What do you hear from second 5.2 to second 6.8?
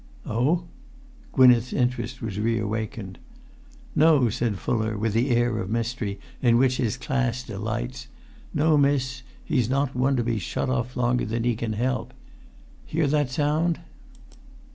air of mystery in which